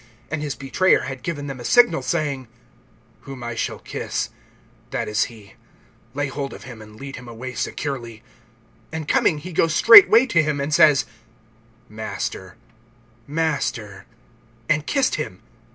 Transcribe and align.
(44)And 0.31 0.41
his 0.41 0.55
betrayer 0.55 1.01
had 1.01 1.21
given 1.21 1.45
them 1.45 1.59
a 1.59 1.63
signal, 1.63 2.01
saying: 2.01 2.47
Whom 3.19 3.43
I 3.43 3.53
shall 3.53 3.77
kiss, 3.77 4.31
that 4.89 5.07
is 5.07 5.25
he; 5.25 5.53
lay 6.15 6.25
hold 6.25 6.53
of 6.53 6.63
him, 6.63 6.81
and 6.81 6.99
lead 6.99 7.17
him 7.17 7.27
away 7.27 7.53
securely. 7.53 8.23
(45)And 8.91 9.07
coming, 9.07 9.37
he 9.37 9.51
goes 9.53 9.75
straightway 9.75 10.25
to 10.25 10.41
him, 10.41 10.59
and 10.59 10.73
says: 10.73 11.05
Master, 11.87 12.55
Master; 13.27 14.07
and 14.67 14.87
kissed 14.87 15.13
him. 15.17 15.43